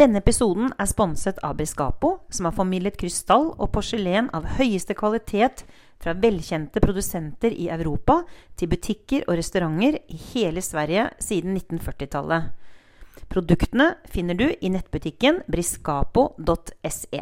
[0.00, 5.66] Denne episoden er sponset av Briscapo, som har formidlet krystall og porselen av høyeste kvalitet
[6.00, 8.22] fra velkjente produsenter i Europa
[8.56, 12.48] til butikker og restauranter i hele Sverige siden 1940-tallet.
[13.28, 17.20] Produktene finner du i nettbutikken briscapo.se.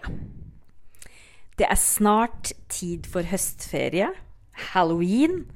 [1.59, 4.13] Det er snart tid for høstferie,
[4.71, 5.49] halloween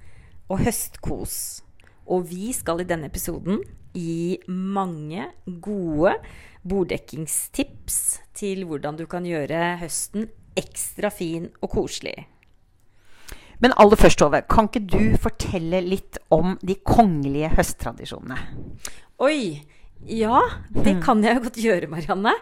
[0.50, 1.62] og høstkos.
[2.10, 3.62] Og vi skal i denne episoden
[3.94, 5.28] gi mange
[5.62, 6.16] gode
[6.68, 7.98] borddekkingstips
[8.38, 12.26] til hvordan du kan gjøre høsten ekstra fin og koselig.
[13.62, 18.38] Men aller først, Tove, kan ikke du fortelle litt om de kongelige høsttradisjonene?
[19.22, 19.62] Oi!
[20.02, 20.40] Ja,
[20.74, 22.32] det kan jeg godt gjøre, Marianne.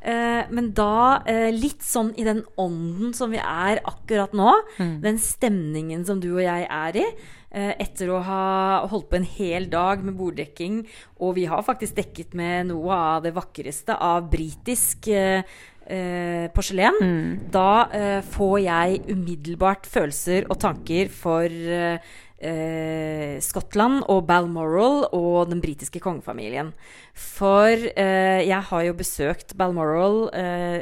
[0.00, 4.54] Eh, men da eh, litt sånn i den ånden som vi er akkurat nå.
[4.80, 4.94] Mm.
[5.04, 7.04] Den stemningen som du og jeg er i.
[7.50, 8.42] Eh, etter å ha
[8.86, 10.84] holdt på en hel dag med borddekking.
[11.18, 15.42] Og vi har faktisk dekket med noe av det vakreste av britisk eh,
[15.90, 17.00] eh, porselen.
[17.02, 17.50] Mm.
[17.50, 25.50] Da eh, får jeg umiddelbart følelser og tanker for eh, eh, Skottland og Balmoral og
[25.50, 26.70] den britiske kongefamilien.
[27.18, 30.28] For jeg har jo besøkt Balmoral,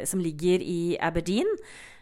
[0.06, 1.48] som ligger i Aberdeen.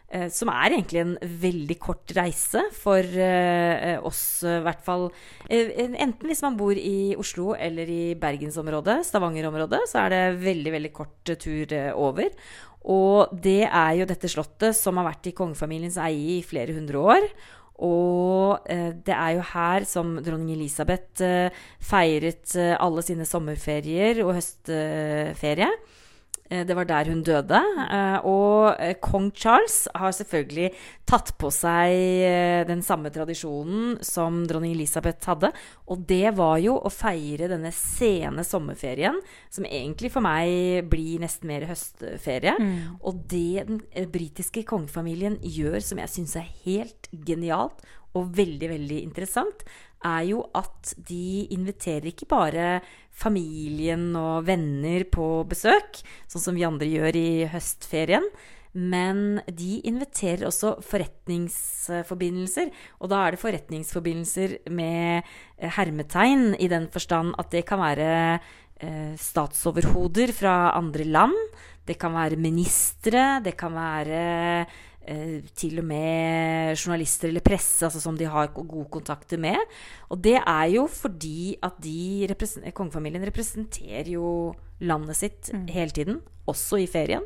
[0.07, 5.09] Eh, som er egentlig en veldig kort reise for eh, oss, i hvert fall.
[5.51, 10.73] Eh, enten hvis man bor i Oslo eller i bergensområdet, Stavanger-området, så er det veldig,
[10.77, 12.31] veldig kort tur over.
[12.87, 17.03] Og det er jo dette slottet som har vært i kongefamiliens eie i flere hundre
[17.03, 17.27] år.
[17.83, 24.23] Og eh, det er jo her som dronning Elisabeth eh, feiret eh, alle sine sommerferier
[24.23, 25.69] og høstferie.
[26.49, 27.59] Eh, det var der hun døde.
[27.59, 30.71] Eh, og eh, kong Charles har selvfølgelig
[31.07, 35.53] tatt på seg den samme tradisjonen som dronning Elisabeth hadde.
[35.87, 39.21] Og det var jo å feire denne sene sommerferien,
[39.53, 42.57] som egentlig for meg blir nesten mer høstferie.
[42.59, 42.97] Mm.
[42.99, 48.99] Og det den britiske kongefamilien gjør, som jeg syns er helt genialt og veldig, veldig
[49.05, 49.63] interessant,
[50.05, 52.67] er jo at de inviterer ikke bare
[53.17, 58.27] familien og venner på besøk, sånn som vi andre gjør i høstferien.
[58.77, 62.69] Men de inviterer også forretningsforbindelser.
[63.01, 65.25] Og da er det forretningsforbindelser med
[65.77, 71.33] hermetegn, i den forstand at det kan være eh, statsoverhoder fra andre land.
[71.87, 73.39] Det kan være ministre.
[73.41, 74.21] Det kan være
[75.57, 79.59] til og med journalister eller presse altså som de har gode kontakter med.
[80.11, 85.67] Og det er jo fordi at de represent kongefamilien representerer jo landet sitt mm.
[85.73, 86.19] hele tiden,
[86.49, 87.25] også i ferien.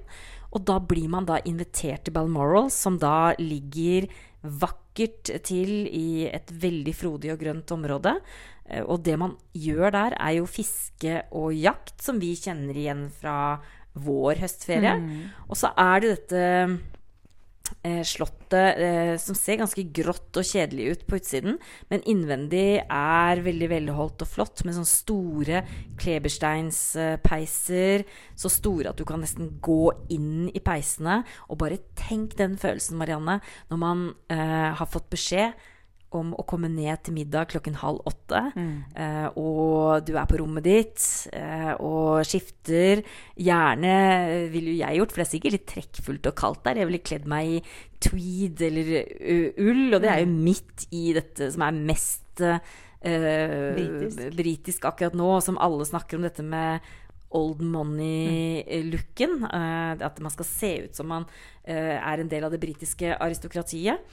[0.52, 4.10] Og da blir man da invitert til Balmoral, som da ligger
[4.42, 8.16] vakkert til i et veldig frodig og grønt område.
[8.68, 13.06] Eh, og det man gjør der, er jo fiske og jakt, som vi kjenner igjen
[13.22, 13.62] fra
[13.92, 14.96] vår høstferie.
[15.00, 15.30] Mm.
[15.50, 16.76] Og så er det dette eh,
[18.06, 21.58] slottet eh, som ser ganske grått og kjedelig ut på utsiden,
[21.90, 25.58] men innvendig er veldig velholdt og flott med sånne store
[26.02, 28.04] klebersteinspeiser.
[28.38, 31.24] Så store at du kan nesten gå inn i peisene.
[31.50, 33.38] Og bare tenk den følelsen, Marianne,
[33.72, 33.98] når man
[34.30, 35.52] eh, har fått beskjed
[36.18, 38.42] om å komme ned til middag klokken halv åtte.
[38.56, 38.74] Mm.
[39.04, 41.06] Eh, og du er på rommet ditt
[41.36, 43.04] eh, og skifter.
[43.40, 43.96] Gjerne
[44.52, 46.82] ville jo jeg gjort, for det er sikkert litt trekkfullt og kaldt der.
[46.82, 47.62] Jeg ville kledd meg i
[48.02, 48.94] tweed eller
[49.62, 50.40] ull, og det er jo mm.
[50.48, 54.26] midt i dette som er mest eh, britisk.
[54.40, 56.92] britisk akkurat nå, som alle snakker om dette med
[57.32, 59.40] old money-looken.
[59.48, 63.16] Uh, at man skal se ut som man uh, er en del av det britiske
[63.16, 64.04] aristokratiet.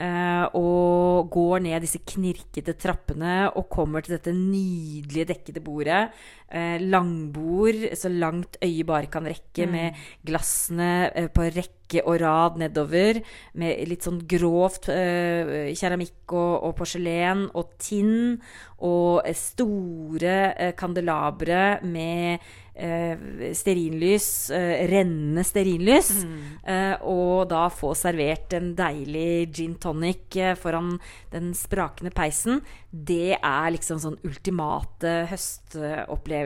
[0.00, 6.06] Uh, og går ned disse knirkete trappene og kommer til dette nydelige dekkede bordet.
[6.50, 9.70] Uh, langbord så langt øyet bare kan rekke, mm.
[9.70, 13.20] med glassene eh, på rekke og rad nedover.
[13.58, 18.36] Med litt sånn grovt keramikk og, og, porselen og tinn.
[18.86, 22.40] Og store kandelabre med
[22.80, 26.38] eh, stearinlys, eh, rennende stearinlys, mm.
[26.64, 30.94] eh, og da få servert en deilig gin tonic eh, foran
[31.32, 32.60] den sprakende peisen,
[32.90, 36.39] det er liksom sånn ultimate høstopplevelsen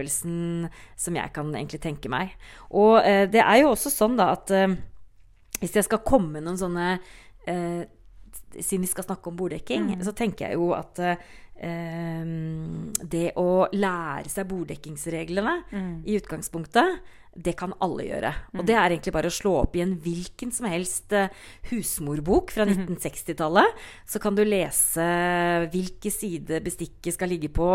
[0.96, 2.34] som jeg kan egentlig tenke meg.
[2.70, 4.74] Og eh, det er jo også sånn da at eh,
[5.60, 6.88] hvis jeg skal komme med noen sånne
[7.44, 10.02] Siden vi skal snakke om borddekking, mm.
[10.06, 11.00] så tenker jeg jo at
[11.54, 15.92] Um, det å lære seg borddekkingsreglene mm.
[16.02, 16.96] i utgangspunktet
[17.34, 18.30] det kan alle gjøre.
[18.54, 21.32] Og det er egentlig bare å slå opp i en hvilken som helst eh,
[21.70, 23.82] husmorbok fra 1960-tallet.
[24.08, 25.04] Så kan du lese
[25.72, 27.68] hvilke sider bestikket skal ligge på,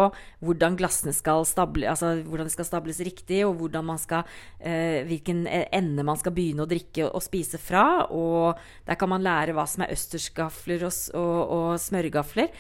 [0.46, 4.28] hvordan glassene skal stable, altså hvordan de skal stables riktig, og man skal,
[4.60, 8.06] eh, hvilken ende man skal begynne å drikke og spise fra.
[8.10, 12.54] Og der kan man lære hva som er østersgafler og, og, og smørgafler.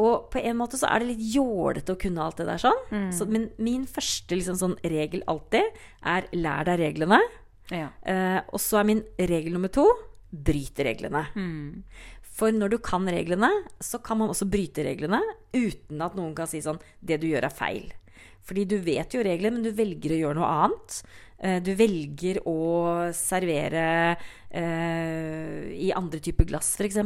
[0.00, 2.78] Og på en måte så er det litt jålete å kunne alt det der sånn.
[3.12, 5.68] Så, men min første liksom, sånn regel alltid
[6.08, 7.18] er lær deg reglene.
[7.70, 7.90] Ja.
[8.08, 9.84] Eh, og så er min regel nummer to
[10.32, 11.26] bryt reglene.
[12.32, 13.50] For når du kan reglene,
[13.84, 15.20] så kan man også bryte reglene
[15.52, 17.90] uten at noen kan si sånn Det du gjør, er feil.
[18.42, 21.02] Fordi du vet jo reglene, men du velger å gjøre noe annet.
[21.38, 24.16] Eh, Du velger å servere
[24.50, 26.98] eh, i andre typer glass, f.eks.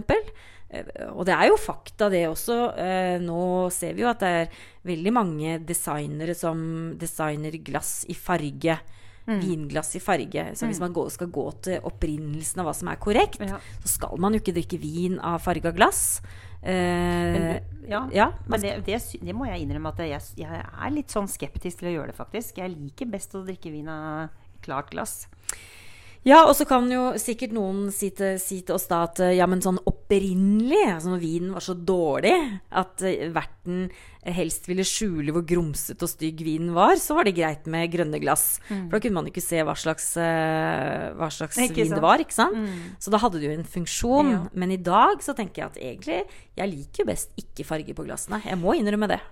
[1.13, 2.57] Og det er jo fakta, det også.
[2.79, 4.49] Eh, Nå ser vi jo at det er
[4.87, 8.79] veldig mange designere som designer glass i farge.
[9.27, 10.53] Vinglass i farge.
[10.55, 13.59] Så hvis man går, skal gå til opprinnelsen av hva som er korrekt, Ja.
[13.83, 16.21] så skal man jo ikke drikke vin av farga glass.
[16.63, 17.59] Eh,
[17.89, 21.29] ja, ja, Men det, det, det må jeg innrømme at jeg, jeg er litt sånn
[21.31, 22.59] skeptisk til å gjøre det, faktisk.
[22.63, 24.29] Jeg liker best å drikke vin av
[24.63, 25.27] klart glass.
[26.27, 29.47] Ja, og så kan jo sikkert noen si til, si til oss da at ja,
[29.47, 32.35] men sånn opprinnelig, altså når vinen var så dårlig
[32.75, 33.87] at eh, verten
[34.27, 38.19] helst ville skjule hvor grumsete og stygg vinen var, så var det greit med grønne
[38.19, 38.59] glass.
[38.67, 41.95] For da kunne man jo ikke se hva slags, eh, hva slags vin sant?
[41.95, 42.75] det var, ikke sant?
[42.99, 44.35] Så da hadde det jo en funksjon.
[44.35, 44.43] Ja.
[44.59, 46.21] Men i dag så tenker jeg at egentlig,
[46.59, 48.43] jeg liker jo best ikke farge på glassene.
[48.43, 49.23] Jeg må innrømme det.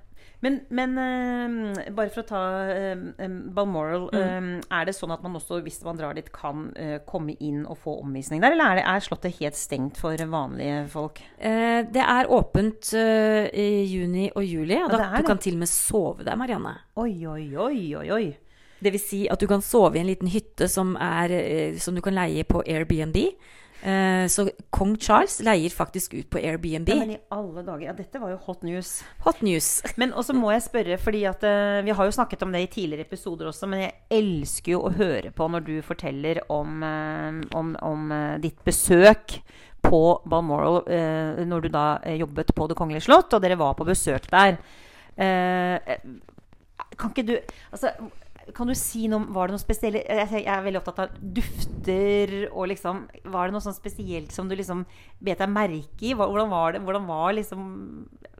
[0.42, 4.60] Men, men uh, bare for å ta uh, Balmoral, Mm.
[4.60, 6.66] eh, er det sånn at man også, hvis man drar dit, kan
[7.08, 8.52] komme inn og få omvisning der?
[8.52, 11.20] Eller er, det, er Slottet helt stengt for vanlige folk?
[11.38, 16.26] Det er åpent i juni og juli, og da, du kan til og med sove
[16.26, 16.74] der, Marianne.
[17.00, 18.24] Oi, oi, oi, oi, oi.
[18.84, 21.34] Det vil si at du kan sove i en liten hytte som, er,
[21.80, 23.16] som du kan leie på Airbnb.
[23.84, 26.88] Eh, så kong Charles leier faktisk ut på Airbnb.
[26.88, 27.84] Ja, men i alle dager.
[27.90, 28.96] Ja, dette var jo hot news.
[29.26, 29.82] Hot news.
[30.00, 32.70] Men også må jeg spørre, fordi at uh, vi har jo snakket om det i
[32.78, 37.44] tidligere episoder også, men jeg elsker jo å høre på når du forteller om, uh,
[37.60, 39.38] om, om uh, ditt besøk
[39.84, 41.86] på Balmoral eh, når du da
[42.16, 44.56] jobbet på Det kongelige slott, og dere var på besøk der.
[45.16, 45.96] Eh,
[46.98, 47.36] kan ikke du
[47.70, 47.92] Altså
[48.52, 51.14] kan du si noe om Var det noe spesielt jeg, jeg er veldig opptatt av
[51.36, 54.84] dufter og liksom Var det noe sånn spesielt som du liksom
[55.24, 56.12] bet deg merke i?
[56.18, 57.64] Hvordan var det Hvordan var liksom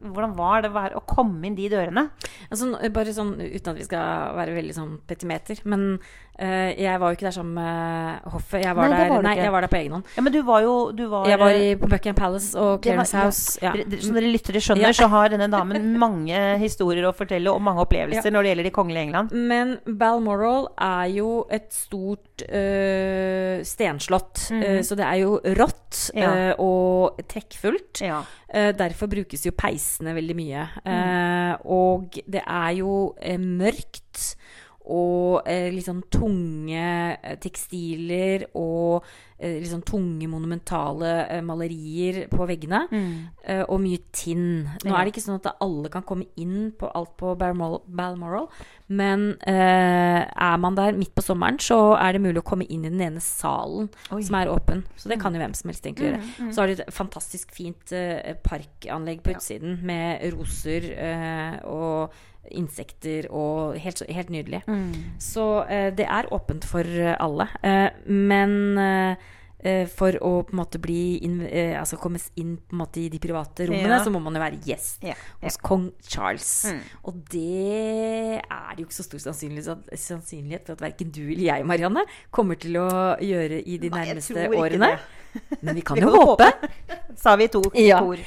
[0.05, 2.09] Hvordan var det å komme inn de dørene?
[2.49, 5.61] Altså, bare sånn uten at vi skal være veldig sånn petimeter.
[5.71, 8.59] Men uh, jeg var jo ikke der sammen med hoffet.
[8.65, 10.11] Jeg var, Nei, der, var nei, jeg var der på egen hånd.
[10.17, 13.17] Ja, men du var jo du var, Jeg var i, på Buckingham Palace og Clarence
[13.17, 13.57] House.
[13.63, 13.73] Ja.
[13.75, 14.01] Ja.
[14.03, 18.33] Som dere lyttere skjønner, så har denne damen mange historier å fortelle og mange opplevelser
[18.35, 19.35] når det gjelder de kongelige i England.
[19.53, 24.51] Men Balmoral er jo et stort øh, stenslott.
[24.51, 26.11] øh, så det er jo rått.
[26.15, 26.31] Ja.
[26.49, 28.01] øh, og trekkfullt.
[28.01, 28.21] Ja.
[28.55, 30.67] Derfor brukes jo peisene veldig mye.
[30.87, 34.35] Eh, og det er jo mørkt
[34.87, 39.03] og eh, litt sånn tunge eh, tekstiler og
[39.39, 42.83] eh, litt sånn tunge, monumentale eh, malerier på veggene.
[43.43, 44.63] eh, og mye tinn.
[44.83, 44.99] Nå Ja.
[44.99, 48.47] er det ikke sånn at alle kan komme inn på alt på Balmoral,
[48.87, 52.85] men eh, er man der midt på sommeren, så er det mulig å komme inn
[52.85, 54.21] i den ene salen Oi.
[54.21, 54.83] som er åpen.
[54.95, 56.51] Så det kan jo hvem som helst egentlig gjøre.
[56.53, 57.91] Så har de et fantastisk fint
[58.45, 62.13] parkanlegg på utsiden med roser eh, og
[62.51, 64.63] insekter og helt, helt nydelig.
[65.21, 67.47] Så eh, det er åpent for eh, alle.
[67.63, 69.15] Eh, men eh,
[69.65, 73.01] eh, for å på en måte bli inn, eh, altså komme inn på en måte
[73.01, 74.03] i de private rommene, Ja.
[74.03, 76.51] så må man jo være gjest Ja, hos kong Charles.
[76.69, 76.81] Mm.
[77.09, 81.45] Og det er det jo ikke så stor sannsynlighet, sannsynlighet for at verken du eller
[81.49, 82.89] jeg, Marianne, kommer til å
[83.21, 84.95] gjøre i de nærmeste årene.
[85.61, 86.45] Men vi kan Vi jo håpe.
[86.45, 86.69] håpe.
[87.19, 87.99] Sa vi to Ja.
[87.99, 88.17] kor.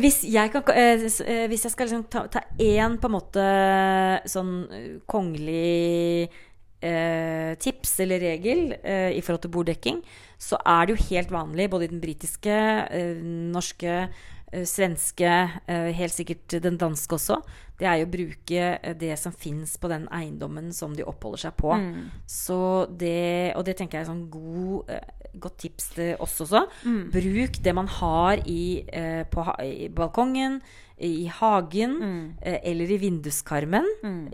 [0.00, 3.46] Hvis jeg, kan, eh, eh, hvis jeg skal liksom ta, én på en måte
[4.30, 6.30] sånn eh, kongelig
[6.80, 9.98] eh, tips eller regel eh, i forhold til borddekking,
[10.40, 12.56] så er det jo helt vanlig både i den britiske,
[12.88, 13.20] eh,
[13.52, 14.06] norske,
[14.68, 15.28] svenske,
[15.96, 17.38] helt sikkert den danske også,
[17.80, 18.64] det er jo å bruke
[19.00, 21.72] det som fins på den eiendommen som de oppholder seg på.
[22.28, 22.58] Så
[23.00, 24.92] det, og det tenker jeg er sånn god,
[25.40, 26.66] godt tips til oss også.
[27.12, 30.60] Bruk det man har i, eh, på, i balkongen,
[31.02, 31.96] i hagen
[32.40, 33.86] eh, eller i vinduskarmen,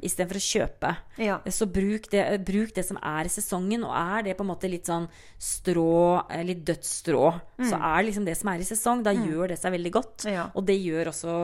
[0.05, 0.91] istedenfor å kjøpe.
[1.23, 1.39] Ja.
[1.49, 4.69] Så bruk det, bruk det som er i sesongen, og er det på en måte
[4.69, 7.31] litt sånn strå, eh, litt dødt strå,
[7.63, 9.05] så er det liksom det som er i sesong.
[9.07, 10.29] Da gjør det seg veldig godt.
[10.29, 10.51] Ja.
[10.55, 11.39] Og det gjør også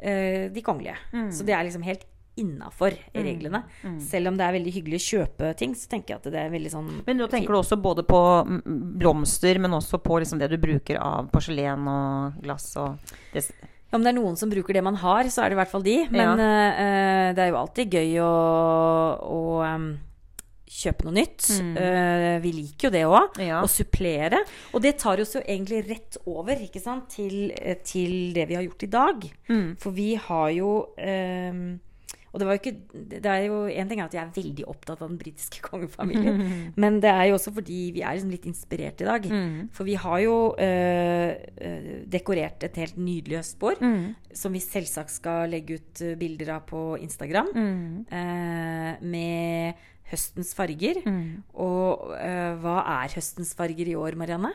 [0.00, 0.98] eh, de kongelige.
[1.30, 2.08] Så det er liksom helt
[2.40, 3.62] innafor reglene.
[4.00, 6.54] Selv om det er veldig hyggelig å kjøpe ting, så tenker jeg at det er
[6.54, 8.62] veldig sånn Men nå tenker du også både på mm,
[9.02, 13.44] blomster, men også på liksom det du bruker av porselen og glass og det,
[13.92, 15.84] Om det er noen som bruker det man har, så er det i hvert fall
[15.84, 15.98] de.
[16.08, 16.62] Men Ja.
[16.72, 18.32] uh, det er jo alltid gøy å,
[19.28, 19.92] å um,
[20.72, 21.46] kjøpe noe nytt.
[21.76, 23.38] Eh, vi liker jo det òg.
[23.44, 23.60] Ja.
[23.60, 24.42] Å supplere.
[24.72, 26.56] Og det tar oss jo egentlig rett over
[27.12, 27.52] til,
[27.84, 29.26] til det vi har gjort i dag.
[29.82, 31.80] For vi har jo em,
[32.32, 34.64] og det var jo ikke Det er jo En ting er at jeg er veldig
[34.72, 36.72] opptatt av den britiske kongefamilien.
[36.80, 39.26] Men det er jo også fordi vi er liksom litt inspirert i dag.
[39.76, 43.82] For vi har jo eh, eh, dekorert et helt nydelig høstbord.
[44.32, 47.52] Som vi selvsagt skal legge ut eh, bilder av på Instagram.
[48.08, 49.74] Øh, med
[50.12, 51.02] høstens farger.
[51.54, 54.54] Og øh, hva er høstens farger i år, Marianne?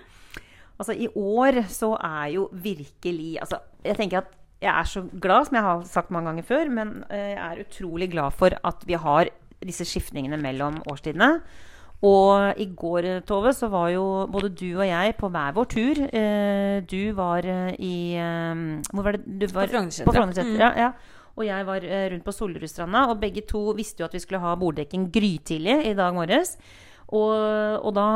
[0.80, 5.48] Altså, i år så er jo virkelig Altså, jeg tenker at jeg er så glad,
[5.48, 8.86] som jeg har sagt mange ganger før, men eh, jeg er utrolig glad for at
[8.90, 9.30] vi har
[9.66, 11.42] disse skiftningene mellom årstidene.
[12.06, 16.02] Og i går, Tove, så var jo både du og jeg på hver vår tur.
[16.06, 19.24] Eh, du var eh, i eh, Hvor var det?
[19.26, 19.66] Du var,
[20.06, 20.92] På Frognersetra, ja, ja.
[21.38, 23.08] Og jeg var eh, rundt på Solrudstranda.
[23.10, 26.58] Og begge to visste jo at vi skulle ha borddekking grytidlig i dag morges.
[27.16, 27.32] Og,
[27.88, 28.08] og da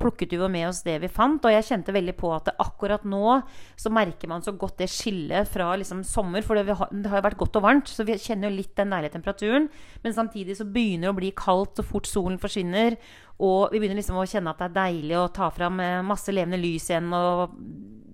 [0.00, 1.44] plukket vi med oss det vi fant.
[1.46, 3.36] Og jeg kjente veldig på at akkurat nå
[3.78, 6.42] så merker man så godt det skillet fra liksom sommer.
[6.46, 8.74] For det, har, det har jo vært godt og varmt, så vi kjenner jo litt
[8.78, 9.70] den deilige temperaturen.
[10.02, 12.98] Men samtidig så begynner det å bli kaldt så fort solen forsvinner.
[13.42, 16.34] Og vi begynner liksom å kjenne at det er deilig å ta fram eh, masse
[16.34, 17.12] levende lys igjen.
[17.14, 17.58] og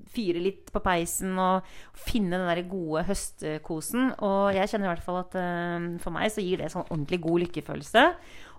[0.09, 1.67] fyre litt på peisen og
[1.99, 4.13] finne den der gode høstkosen.
[4.25, 7.21] Og jeg kjenner i hvert fall at eh, for meg så gir det sånn ordentlig
[7.25, 8.05] god lykkefølelse.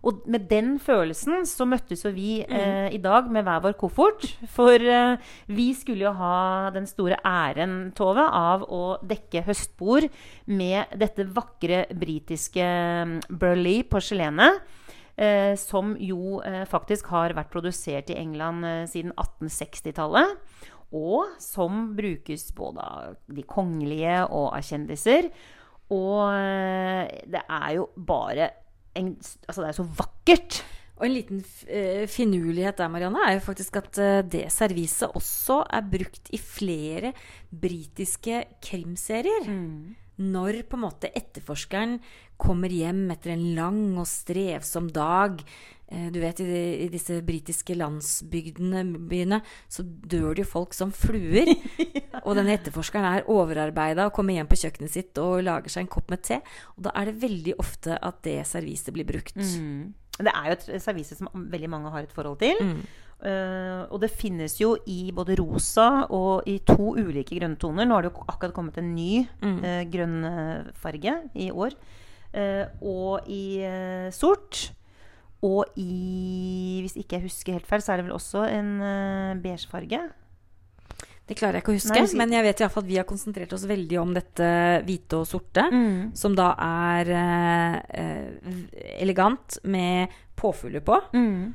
[0.08, 4.26] Og med den følelsen så møttes jo vi eh, i dag med hver vår koffert.
[4.52, 10.08] For eh, vi skulle jo ha den store æren, Tove, av å dekke høstbord
[10.48, 14.64] med dette vakre britiske mm, Burley porselenet.
[15.20, 20.38] Eh, som jo eh, faktisk har vært produsert i England eh, siden 1860-tallet.
[20.96, 25.28] Og som brukes både av de kongelige og av kjendiser.
[25.92, 28.50] Og eh, det er jo bare
[28.98, 29.16] en,
[29.48, 30.62] Altså, det er så vakkert.
[31.00, 35.62] Og en liten eh, finurlighet der, Marianne, er jo faktisk at eh, det serviset også
[35.72, 37.14] er brukt i flere
[37.50, 39.48] britiske krimserier.
[40.20, 42.00] Når på en måte etterforskeren
[42.40, 45.40] kommer hjem etter en lang og strevsom dag
[45.90, 49.40] Du vet, i, de, i disse britiske landsbygdene
[49.72, 51.50] så dør det jo folk som fluer.
[52.28, 55.92] Og denne etterforskeren er overarbeida og kommer hjem på kjøkkenet sitt og lager seg en
[55.96, 56.38] kopp med te.
[56.76, 59.40] Og da er det veldig ofte at det serviset blir brukt.
[60.20, 62.60] Det er jo et servise som veldig mange har et forhold til.
[63.20, 67.88] Eh, og det finnes jo i både rosa og i to ulike grønntoner.
[67.88, 71.76] Nå har det jo akkurat kommet en ny eh, grønn eh, farge i år.
[72.30, 74.68] Uh, og i eh, sort.
[75.46, 79.38] Og i Hvis ikke jeg husker helt feil, så er det vel også en uh,
[79.40, 80.02] beige farge.
[81.30, 82.98] Det klarer jeg ikke å huske, Nei, men jeg vet i hvert fall at vi
[82.98, 84.48] har konsentrert oss veldig om dette
[84.88, 85.68] hvite og sorte.
[86.18, 88.56] Som da er eh, eh,
[88.98, 90.98] elegant med påfugler på.
[91.14, 91.54] Mm.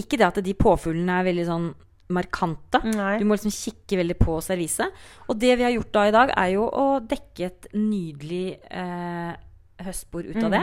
[0.00, 1.68] Ikke det at de påfuglene er veldig sånn
[2.16, 2.80] markante.
[2.88, 3.18] Nei.
[3.20, 4.96] Du må liksom kikke veldig på serviset.
[5.28, 9.36] Og det vi har gjort da i dag, er jo å dekke et nydelig eh,
[9.86, 10.62] høstbord ut av det.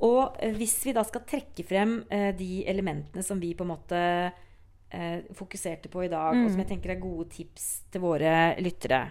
[0.00, 3.72] Og eh, hvis vi da skal trekke frem eh, de elementene som vi på en
[3.72, 4.00] måte
[4.90, 9.02] eh, fokuserte på i dag, og som jeg tenker er gode tips til våre lyttere,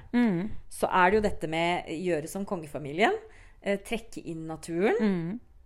[0.70, 3.16] så er det jo dette med gjøre som kongefamilien.
[3.62, 4.96] Eh, trekke inn naturen.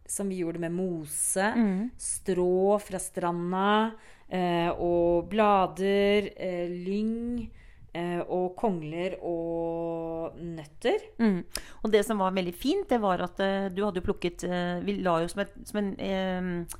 [0.07, 1.49] Som vi gjorde med mose,
[1.99, 3.91] strå fra stranda,
[4.29, 7.49] eh, og blader, eh, lyng.
[7.97, 11.01] Eh, Og kongler og nøtter.
[11.21, 11.39] Mm.
[11.83, 14.75] Og det som var veldig fint, det var at eh, du hadde jo plukket eh,
[14.85, 16.77] Vi la jo som, et, som en eh,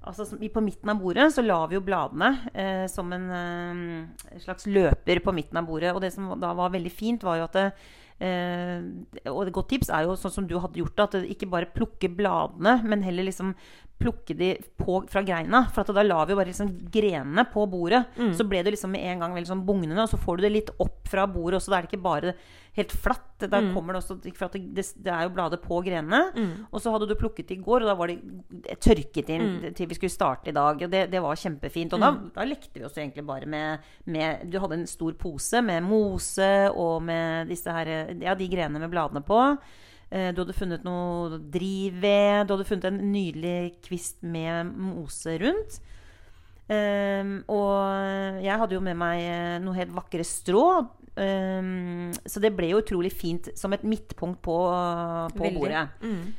[0.00, 4.64] Altså På midten av bordet så la vi jo bladene eh, som en eh, slags
[4.70, 5.92] løper på midten av bordet.
[5.92, 7.66] Og det som da var veldig fint, var jo at det,
[9.28, 11.68] Og et godt tips er jo sånn som du hadde gjort det, at ikke bare
[11.72, 13.54] plukke bladene, men heller liksom
[14.00, 15.66] plukke de på, fra greina.
[15.74, 18.06] For at da la vi jo bare liksom grenene på bordet.
[18.36, 20.52] Så ble det liksom med en gang veldig sånn bugnende, og så får du det
[20.56, 21.70] litt opp fra bordet også.
[21.74, 22.34] Da er det ikke bare
[22.78, 23.26] helt flatt.
[23.50, 26.20] Da kommer det også For at det, det er jo blader på grenene.
[26.72, 28.18] Og så hadde du plukket i går, og da var de
[28.80, 30.80] tørket inn til vi skulle starte i dag.
[30.86, 31.92] Og det, det var kjempefint.
[31.96, 35.60] Og da, da lekte vi oss egentlig bare med, med Du hadde en stor pose
[35.64, 37.86] med mose og med disse her
[38.20, 39.40] Ja, de grenene med bladene på.
[40.10, 42.46] Eh, Du hadde funnet noe drivved.
[42.48, 45.80] Du hadde funnet en nydelig kvist med mose rundt.
[46.70, 50.64] Ehm, og jeg hadde jo med meg eh, noe helt vakre strå.
[51.18, 54.54] ehm, så det ble jo utrolig fint som et midtpunkt på,
[55.34, 55.88] på bordet.
[56.02, 56.30] Mm.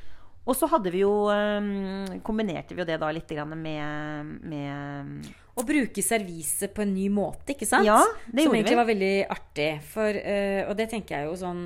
[0.48, 5.28] Og så hadde vi jo ehm, kombinerte vi jo det da litt grann med, med
[5.60, 7.86] Å bruke serviset på en ny måte, ikke sant?
[7.86, 8.00] Ja,
[8.32, 8.80] det Som egentlig vi.
[8.80, 9.70] var veldig artig.
[9.92, 11.66] For, eh, og det tenker jeg jo sånn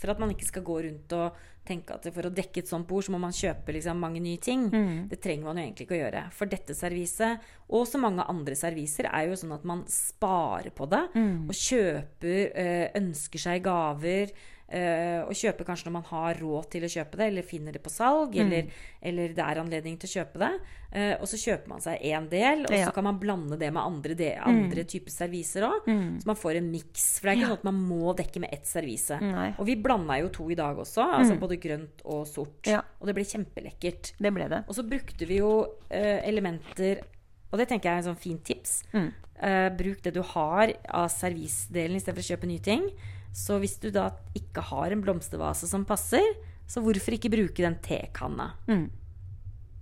[0.00, 2.88] For at man ikke skal gå rundt og tenke at for å dekke et sånt
[2.88, 4.66] bord, så må man kjøpe liksom mange nye ting.
[4.72, 5.08] Mm.
[5.10, 6.22] Det trenger man jo egentlig ikke å gjøre.
[6.36, 10.88] For dette serviset, og så mange andre serviser, er jo sånn at man sparer på
[10.90, 11.04] det.
[11.14, 11.36] Mm.
[11.46, 14.32] Og kjøper, eh, ønsker seg gaver.
[14.70, 17.82] Eh, og kjøper kanskje når man har råd til å kjøpe det, eller finner det
[17.82, 18.46] på salg, Mm.
[18.46, 18.70] eller,
[19.02, 20.52] eller det er anledning til å kjøpe det.
[20.90, 22.86] Uh, og så kjøper man seg én del, og Ja.
[22.88, 25.86] så kan man blande det med andre, de, andre typer serviser òg.
[25.86, 26.18] Mm.
[26.22, 27.20] Så man får en miks.
[27.20, 29.20] For det er ikke sånn at man må dekke med ett servise.
[29.20, 29.54] Nei.
[29.58, 32.66] Og vi blanda jo to i dag også, altså både grønt og sort.
[32.66, 32.80] Ja.
[33.00, 34.12] Og det ble kjempelekkert.
[34.18, 34.64] Det ble det.
[34.68, 37.02] Og så brukte vi jo uh, elementer
[37.50, 38.76] Og det tenker jeg er en sånn fint tips.
[38.94, 39.10] Mm.
[39.40, 42.86] Uh, bruk det du har av servisdelen istedenfor å kjøpe nye ting.
[43.34, 46.24] Så hvis du da ikke har en blomstervase som passer,
[46.70, 48.52] så hvorfor ikke bruke den tekanna?
[48.70, 48.88] Mm.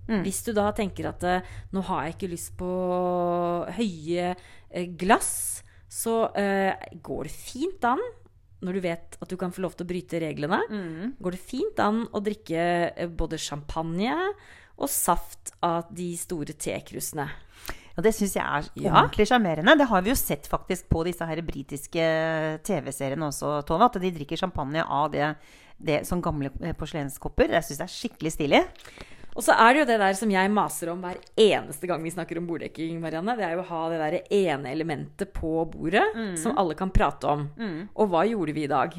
[0.09, 0.21] Mm.
[0.25, 1.45] Hvis du da tenker at eh,
[1.75, 2.69] nå har jeg ikke lyst på
[3.77, 8.01] høye eh, glass, så uh, går det fint an,
[8.61, 11.13] når du vet at du kan få lov til å bryte reglene, Mm.
[11.21, 14.13] går det fint an å drikke både champagne
[14.79, 17.27] og saft av de store tekrusene.
[17.99, 18.93] Og det syns jeg er Ja.
[19.01, 19.73] ordentlig sjarmerende.
[19.77, 21.99] Det har vi jo sett faktisk på disse her britiske
[22.63, 23.89] TV-seriene også, Tove.
[23.89, 25.35] At de drikker champagne av det,
[25.83, 27.49] det som gamle eh, porselenskopper.
[27.51, 28.63] Jeg syns det er skikkelig stilig.
[29.35, 32.11] Og så er det jo det der som jeg maser om hver eneste gang vi
[32.11, 33.35] snakker om borddekking, Marianne.
[33.37, 36.03] Det er jo å ha det der ene elementet på bordet
[36.41, 37.45] som alle kan prate om.
[37.95, 38.95] Og hva gjorde vi i dag?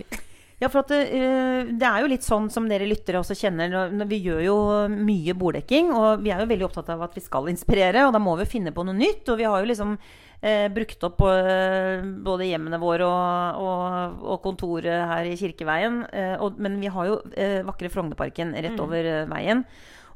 [0.61, 3.73] Ja, for at det, eh, det er jo litt sånn som dere lyttere også kjenner.
[4.11, 4.57] Vi gjør jo
[4.93, 8.21] mye borddekking, og vi er jo veldig opptatt av at vi skal inspirere, og da
[8.21, 9.25] må vi finne på noe nytt.
[9.33, 14.43] Og vi har jo liksom eh, brukt opp eh, både hjemmene våre og, og, og
[14.45, 16.02] kontoret her i Kirkeveien.
[16.45, 17.19] Og, men vi har jo
[17.64, 19.64] vakre Frognerparken rett over eh, veien.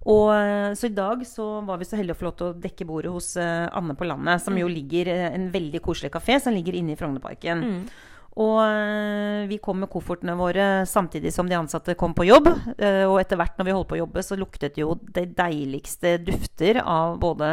[0.04, 0.28] Og,
[0.76, 3.12] så i dag så var vi så heldige å få lov til å dekke bordet
[3.14, 6.98] hos Anne på landet, som jo ligger en veldig koselig kafé som ligger inne i
[7.00, 7.86] Frognerparken.
[8.34, 12.48] Og eh, vi kom med koffertene våre samtidig som de ansatte kom på jobb.
[12.74, 16.16] Eh, og etter hvert når vi holdt på å jobbe, så luktet jo det deiligste
[16.26, 17.48] dufter av både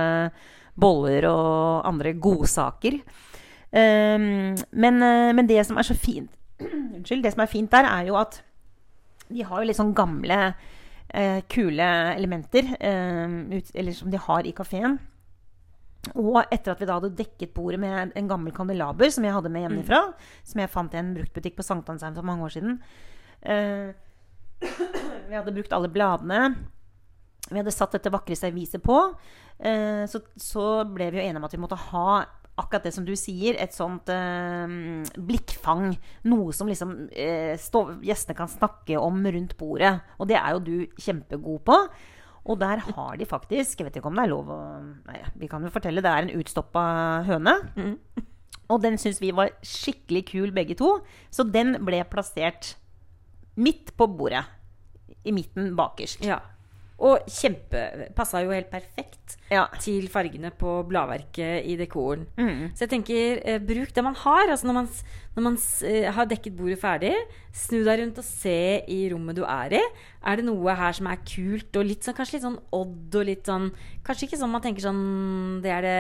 [0.82, 2.98] boller og andre godsaker.
[3.70, 6.32] Eh, men, eh, men det som er så fint
[6.98, 7.24] Unnskyld.
[7.26, 8.42] Det som er fint der, er jo at
[9.32, 10.52] de har jo litt sånn gamle,
[11.52, 12.70] kule elementer.
[12.80, 14.94] eller som de har i kafeen.
[16.18, 19.52] Og etter at vi da hadde dekket bordet med en gammel kandelaber som jeg hadde
[19.54, 20.02] med hjemmefra,
[20.48, 22.80] som jeg fant i en bruktbutikk på Sankthansheim for mange år siden
[23.46, 23.92] eh,
[25.30, 26.42] Vi hadde brukt alle bladene.
[27.50, 28.98] Vi hadde satt dette vakre serviset på.
[29.58, 32.22] Eh, så, så ble vi jo enige om at vi måtte ha
[32.62, 34.74] akkurat det som du sier, et sånt eh,
[35.18, 35.96] blikkfang.
[36.30, 39.96] Noe som liksom eh, stå, gjestene kan snakke om rundt bordet.
[40.20, 41.78] Og det er jo du kjempegod på.
[42.50, 45.50] Og der har de faktisk Jeg vet ikke om det er lov å Nei, vi
[45.52, 46.02] kan jo fortelle.
[46.04, 46.84] Det er en utstoppa
[47.28, 47.58] høne.
[48.72, 50.96] Og den syns vi var skikkelig kul, begge to.
[51.34, 52.76] Så den ble plassert
[53.60, 54.46] midt på bordet.
[55.28, 56.24] I midten bakerst.
[56.26, 56.40] Ja.
[57.02, 59.11] Og kjempe Passa jo helt perfekt
[59.52, 59.68] Ja.
[59.82, 62.26] til fargene på bladverket i dekoren.
[62.38, 62.72] Mm.
[62.76, 64.50] Så jeg tenker, eh, bruk det man har.
[64.50, 64.90] Altså når man,
[65.36, 67.14] når man eh, har dekket bordet ferdig,
[67.54, 69.84] snu deg rundt og se i rommet du er i.
[70.26, 73.26] Er det noe her som er kult og litt sånn, kanskje litt sånn odd og
[73.28, 73.72] litt sånn
[74.06, 75.98] Kanskje ikke sånn man tenker sånn Det er det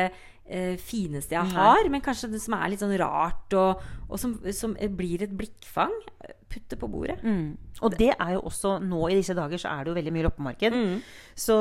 [0.51, 1.55] eh, fineste jeg Nei.
[1.55, 5.23] har, men kanskje det som er litt sånn rart, og, og som, som eh, blir
[5.25, 5.93] et blikkfang.
[6.51, 7.17] Putt det på bordet.
[7.23, 7.55] Mm.
[7.81, 10.25] Og det er jo også nå i disse dager så er det jo veldig mye
[10.27, 10.75] loppemarked.
[10.75, 10.95] Mm.
[11.45, 11.57] Så,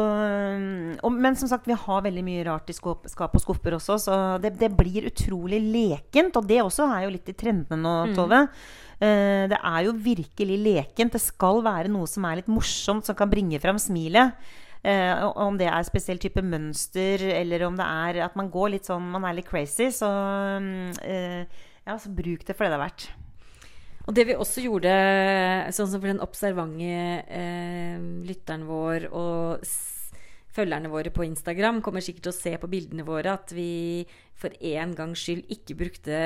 [1.07, 3.99] og, men som sagt, vi har veldig mye rart i skåp, skap og skuffer også,
[4.03, 6.37] så det, det blir utrolig lekent.
[6.37, 8.45] Og det også er jo litt i trendene nå, Tove.
[9.01, 11.15] Eh, det er jo virkelig lekent.
[11.17, 14.37] Det skal være noe som er litt morsomt, som kan bringe fram smilet.
[14.83, 18.89] Eh, om det er spesiell type mønster, eller om det er at man går litt
[18.89, 20.09] sånn Man er litt crazy, så
[21.05, 21.45] eh,
[21.85, 23.11] ja, så bruk det for det det er verdt.
[24.11, 24.91] Og det vi også gjorde,
[25.71, 26.95] sånn som for den observante
[27.31, 29.63] eh, lytteren vår og
[30.51, 34.03] følgerne våre på Instagram, kommer sikkert til å se på bildene våre at vi
[34.41, 36.19] for en gangs skyld ikke brukte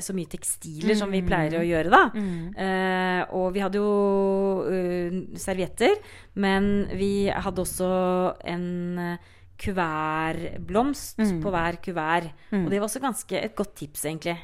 [0.00, 2.02] så mye tekstiler som vi pleier å gjøre, da.
[2.64, 3.92] Eh, og vi hadde jo
[4.64, 5.98] uh, servietter,
[6.40, 7.90] men vi hadde også
[8.46, 8.68] en
[9.58, 11.40] eh, mm.
[11.42, 12.30] på hver kuvert.
[12.52, 14.36] Og det var også ganske et godt tips, egentlig.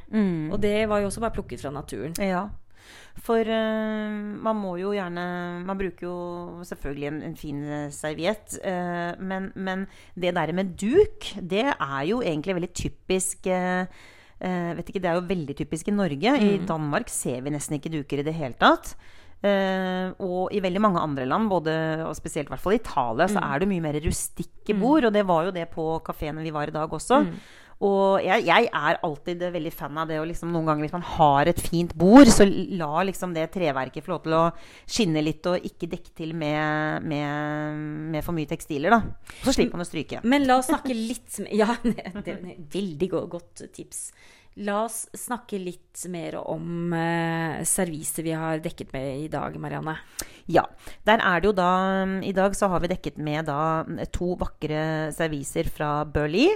[0.51, 2.15] Og det var jo også bare plukket fra naturen.
[2.19, 2.49] Ja.
[3.23, 5.25] For uh, man må jo gjerne
[5.67, 8.57] Man bruker jo selvfølgelig en, en fin eh, serviett.
[8.65, 13.87] Uh, men, men det der med duk, det er jo egentlig veldig typisk eh,
[14.43, 16.37] vet ikke, Det er jo veldig typisk i Norge.
[16.43, 18.97] I Danmark ser vi nesten ikke duker i det hele tatt.
[19.43, 21.73] Eh, og i veldig mange andre land, både,
[22.07, 25.09] og spesielt i hvert fall Italia, så er det mye mer rustikke bord.
[25.09, 27.25] Og det var jo det på kafeen vi var i dag også.
[27.83, 31.07] Og jeg, jeg er alltid veldig fan av det å liksom noen ganger hvis man
[31.17, 34.43] har et fint bord, så la liksom det treverket få lov til å
[34.87, 37.81] skinne litt, og ikke dekke til med, med,
[38.15, 39.01] med for mye tekstiler, da.
[39.43, 40.23] Så slipper man å stryke.
[40.23, 44.13] Men la oss snakke litt Ja, det er et veldig godt tips.
[44.61, 49.97] La oss snakke litt mer om eh, serviset vi har dekket med i dag, Marianne.
[50.53, 50.67] Ja.
[51.09, 51.73] Der er det jo da
[52.21, 56.53] I dag så har vi dekket med da to vakre serviser fra Burley.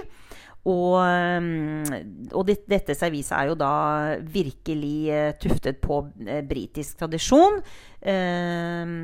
[0.67, 3.73] Og, mm, og det, dette serviset er jo da
[4.19, 7.61] virkelig eh, tuftet på eh, britisk tradisjon.
[7.97, 8.95] Eh,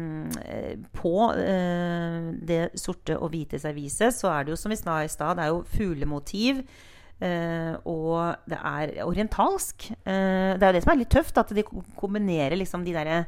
[1.00, 5.10] på eh, det sorte og hvite serviset så er det jo som vi sa i
[5.12, 6.66] stad, det er jo fuglemotiv.
[7.22, 9.92] Eh, og det er orientalsk.
[10.04, 11.66] Eh, det er jo det som er litt tøft, at de
[12.00, 13.20] kombinerer liksom de derre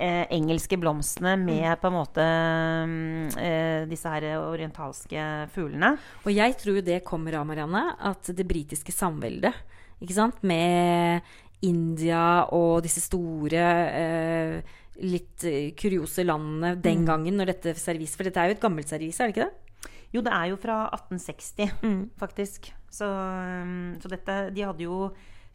[0.00, 5.94] eh, engelske blomstene med på en måte mm, eh, disse her orientalske fuglene.
[6.24, 9.54] Og jeg tror det kommer av, Marianne, at det britiske samveldet,
[10.00, 11.24] ikke sant, med
[11.66, 15.44] India og disse store eh, litt
[15.80, 19.28] kuriose landene den gangen når dette servis For dette er jo et gammelt servis, er
[19.28, 19.69] det ikke det?
[20.10, 22.72] Jo, det er jo fra 1860, faktisk.
[22.90, 25.10] Så, um, så dette De hadde jo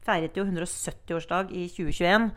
[0.06, 2.30] feiret jo 170-årsdag i 2021.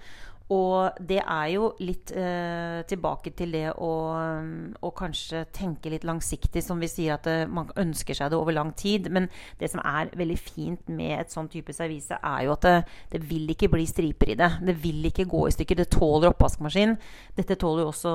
[0.48, 6.06] Og det er jo litt eh, tilbake til det å, um, å kanskje tenke litt
[6.08, 9.10] langsiktig, som vi sier at det, man ønsker seg det over lang tid.
[9.12, 9.26] Men
[9.60, 12.76] det som er veldig fint med et sånn type servise, er jo at det,
[13.12, 14.48] det vil ikke bli striper i det.
[14.70, 15.82] Det vil ikke gå i stykker.
[15.82, 16.96] Det tåler oppvaskmaskin.
[17.36, 18.14] Dette tåler jo også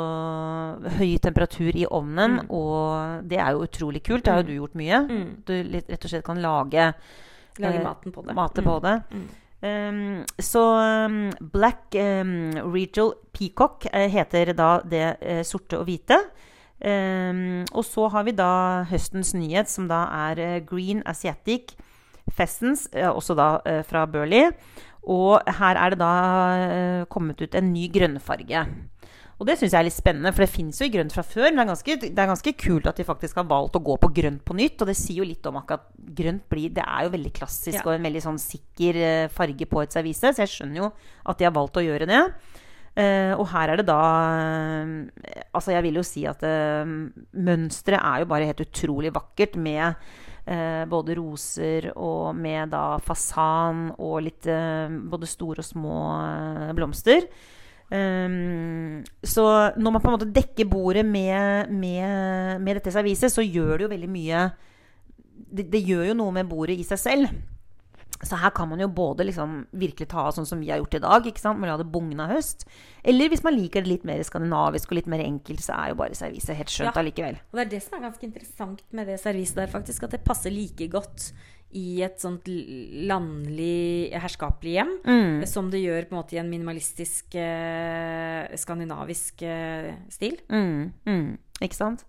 [0.98, 4.26] høy temperatur i ovnen, og det er jo utrolig kult.
[4.26, 5.04] Det har jo du gjort mye.
[5.46, 6.90] Du litt, rett og slett kan lage
[7.62, 8.34] Lage eh, maten på det.
[8.34, 8.98] Matet på det.
[9.64, 10.60] Um, så
[11.08, 16.20] um, Black um, Regal Peacock uh, heter da det uh, sorte og hvite.
[16.84, 21.78] Og så har vi da høstens nyhet, som da er uh, Green Asiatic
[22.28, 23.48] Pheasants, også da
[23.88, 24.52] fra Burley.
[25.08, 28.66] Og her er det da kommet ut en ny grønnfarge.
[29.44, 31.50] Og det syns jeg er litt spennende, for det fins jo i grønt fra før.
[31.50, 33.98] Men det er, ganske, det er ganske kult at de faktisk har valgt å gå
[34.00, 34.80] på grønt på nytt.
[34.80, 37.84] Og det sier jo litt om akkurat grønt blir Det er jo veldig klassisk Ja.
[37.84, 40.32] og en veldig sånn sikker eh, farge på et servise.
[40.32, 40.92] Så jeg skjønner jo
[41.28, 42.22] at de har valgt å gjøre det.
[42.94, 44.92] Uh, og her er det da uh,
[45.50, 49.98] Altså, jeg vil jo si at uh, mønsteret er jo bare helt utrolig vakkert med
[50.46, 55.98] uh, både roser og med da fasan og litt både store og små
[56.78, 57.26] blomster.
[57.92, 59.44] Um, så
[59.78, 63.86] når man på en måte dekker bordet med, med, med dette serviset, så gjør det
[63.88, 64.46] jo veldig mye
[65.54, 67.34] det, det gjør jo noe med bordet i seg selv.
[68.24, 70.96] Så her kan man jo både liksom virkelig ta av sånn som vi har gjort
[70.96, 71.60] i dag, ikke sant?
[71.60, 72.64] med å la det bugne av høst.
[73.04, 75.98] Eller hvis man liker det litt mer skandinavisk og litt mer enkelt, så er jo
[76.00, 77.02] bare serviset helt skjønt Ja.
[77.02, 77.42] allikevel.
[77.52, 80.06] Og det er det som er ganske interessant med det serviset der, faktisk.
[80.08, 81.34] At det passer like godt
[81.74, 85.46] i et sånt landlig, herskapelig hjem Mm.
[85.50, 90.38] som det gjør på en måte i en minimalistisk eh, skandinavisk eh, stil.
[90.50, 92.06] Mm, mm, ikke sant?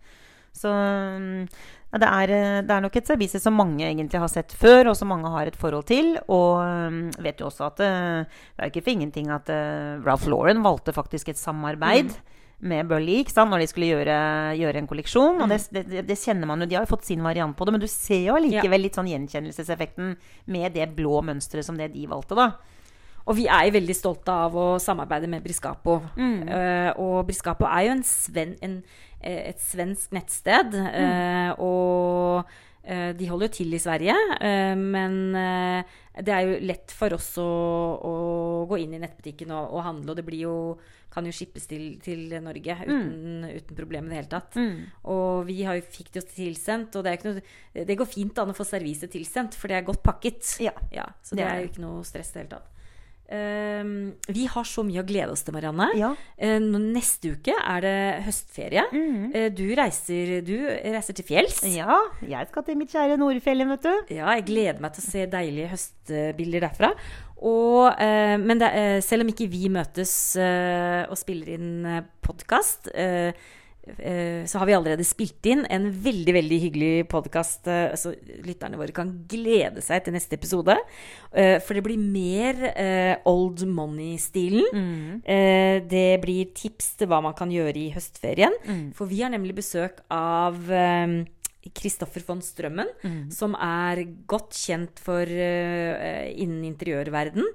[0.54, 1.48] Så mm,
[1.94, 4.92] ja, det, er, eh, det er nok et servise som mange egentlig har sett før,
[4.92, 6.14] og som mange har et forhold til.
[6.28, 8.22] Og um, vet jo også at eh,
[8.54, 12.14] det er ikke for ingenting at uh, Ralph Lauren valgte faktisk et samarbeid.
[12.64, 13.50] Med Bully ikke sant?
[13.52, 14.18] når de skulle gjøre,
[14.56, 15.42] gjøre en kolleksjon.
[15.44, 17.74] Og det, det, det kjenner man jo, De har jo fått sin variant på det,
[17.76, 20.14] men du ser jo allikevel litt sånn gjenkjennelseseffekten
[20.54, 22.38] med det blå mønsteret som det de valgte.
[22.38, 22.52] da.
[23.24, 25.94] Og vi er jo veldig stolte av å samarbeide med Briscapo.
[26.44, 28.74] Uh, og Briscapo er jo en sven, en,
[29.20, 30.74] eh, et svensk nettsted.
[30.76, 32.60] eh, og eh,
[33.16, 34.14] de holder jo til i Sverige.
[34.40, 37.46] eh, men eh, det er jo lett for oss å,
[37.98, 38.12] å
[38.70, 40.12] gå inn i nettbutikken og, og handle.
[40.12, 40.56] Og det blir jo,
[41.10, 44.58] kan jo skippes til, til Norge uten, uten problem i det hele tatt.
[45.10, 47.42] Og vi har jo fikk det jo tilsendt, og det, er noe,
[47.90, 50.54] det går fint an å få serviset tilsendt, for det er godt pakket.
[50.94, 52.70] Ja, så det det er jo ikke noe stress i det hele tatt.
[53.32, 55.88] Ehm, vi har så mye å glede oss til, Marianne.
[55.96, 56.10] Ja.
[56.36, 58.84] Eh, neste uke er det høstferie.
[58.92, 61.62] Eh, du, reiser, du reiser til fjells.
[61.72, 64.14] ja, jeg skal til mitt kjære Nordfjellet, vet du.
[64.18, 66.92] Ja, jeg gleder meg til å se deilige høstbilder derfra.
[67.44, 68.70] Og, eh, men det,
[69.04, 71.76] selv om ikke vi møtes og spiller inn
[72.24, 72.92] podkast,
[74.48, 77.68] så har vi allerede spilt inn en veldig veldig hyggelig podkast.
[78.00, 80.76] Så lytterne våre kan glede seg til neste episode.
[81.32, 84.64] Eh, for det blir mer eh, old money-stilen.
[84.74, 85.22] Mm.
[85.88, 88.54] det blir tips til hva man kan gjøre i høstferien.
[88.96, 90.58] For vi har nemlig besøk av
[91.74, 92.90] Kristoffer von Strømmen,
[93.32, 97.46] som er godt kjent for innen interiørverden.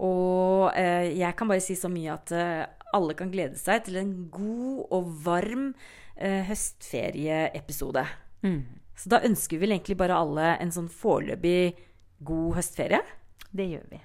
[0.00, 2.34] Og jeg kan bare si så mye at
[2.96, 5.70] alle kan glede seg til en god og varm
[6.16, 8.04] eh, høstferieepisode.
[8.46, 8.62] Mm.
[8.96, 11.72] Så da ønsker vi vel egentlig bare alle en sånn foreløpig
[12.26, 13.02] god høstferie?
[13.50, 14.04] Det gjør vi.